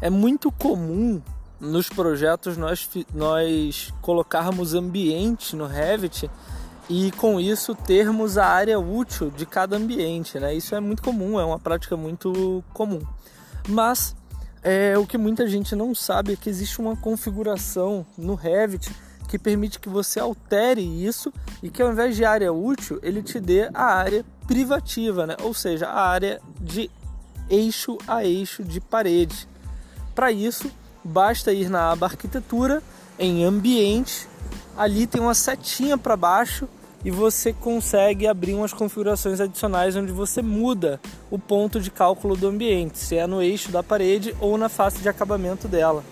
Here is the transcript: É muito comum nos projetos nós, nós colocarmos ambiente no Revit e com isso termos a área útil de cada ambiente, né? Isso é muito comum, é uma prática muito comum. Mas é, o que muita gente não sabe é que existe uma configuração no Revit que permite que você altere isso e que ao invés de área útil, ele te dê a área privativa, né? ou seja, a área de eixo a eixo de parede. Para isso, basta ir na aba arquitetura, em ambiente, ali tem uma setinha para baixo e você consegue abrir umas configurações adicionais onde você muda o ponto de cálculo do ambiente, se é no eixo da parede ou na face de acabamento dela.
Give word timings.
É 0.00 0.08
muito 0.08 0.50
comum 0.52 1.20
nos 1.60 1.88
projetos 1.88 2.56
nós, 2.56 2.88
nós 3.12 3.92
colocarmos 4.00 4.74
ambiente 4.74 5.56
no 5.56 5.66
Revit 5.66 6.30
e 6.88 7.10
com 7.12 7.38
isso 7.40 7.74
termos 7.74 8.38
a 8.38 8.46
área 8.46 8.78
útil 8.78 9.30
de 9.30 9.44
cada 9.44 9.76
ambiente, 9.76 10.38
né? 10.38 10.54
Isso 10.54 10.74
é 10.74 10.80
muito 10.80 11.02
comum, 11.02 11.38
é 11.38 11.44
uma 11.44 11.58
prática 11.58 11.96
muito 11.96 12.64
comum. 12.72 13.00
Mas 13.68 14.14
é, 14.62 14.96
o 14.96 15.06
que 15.06 15.18
muita 15.18 15.46
gente 15.46 15.76
não 15.76 15.94
sabe 15.94 16.32
é 16.32 16.36
que 16.36 16.48
existe 16.48 16.80
uma 16.80 16.96
configuração 16.96 18.06
no 18.16 18.34
Revit 18.34 18.90
que 19.28 19.38
permite 19.38 19.78
que 19.78 19.88
você 19.88 20.18
altere 20.18 20.80
isso 20.80 21.32
e 21.62 21.68
que 21.68 21.82
ao 21.82 21.92
invés 21.92 22.16
de 22.16 22.24
área 22.24 22.50
útil, 22.52 22.98
ele 23.02 23.22
te 23.22 23.38
dê 23.38 23.68
a 23.74 23.84
área 23.84 24.24
privativa, 24.46 25.26
né? 25.26 25.36
ou 25.42 25.52
seja, 25.52 25.86
a 25.86 26.08
área 26.08 26.40
de 26.58 26.90
eixo 27.50 27.98
a 28.06 28.24
eixo 28.24 28.64
de 28.64 28.80
parede. 28.80 29.46
Para 30.18 30.32
isso, 30.32 30.68
basta 31.04 31.52
ir 31.52 31.70
na 31.70 31.92
aba 31.92 32.06
arquitetura, 32.06 32.82
em 33.20 33.44
ambiente, 33.44 34.26
ali 34.76 35.06
tem 35.06 35.22
uma 35.22 35.32
setinha 35.32 35.96
para 35.96 36.16
baixo 36.16 36.68
e 37.04 37.10
você 37.12 37.52
consegue 37.52 38.26
abrir 38.26 38.52
umas 38.54 38.72
configurações 38.72 39.40
adicionais 39.40 39.94
onde 39.94 40.10
você 40.10 40.42
muda 40.42 41.00
o 41.30 41.38
ponto 41.38 41.78
de 41.78 41.88
cálculo 41.88 42.36
do 42.36 42.48
ambiente, 42.48 42.98
se 42.98 43.14
é 43.16 43.28
no 43.28 43.40
eixo 43.40 43.70
da 43.70 43.80
parede 43.80 44.34
ou 44.40 44.58
na 44.58 44.68
face 44.68 44.98
de 44.98 45.08
acabamento 45.08 45.68
dela. 45.68 46.02